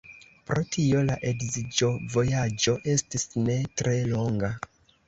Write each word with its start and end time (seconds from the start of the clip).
Pro 0.51 0.63
tio 0.75 1.01
la 1.09 1.17
edziĝovojaĝo 1.33 2.77
estis 2.97 3.31
ne 3.47 3.61
tre 3.83 3.97
longa. 4.15 4.57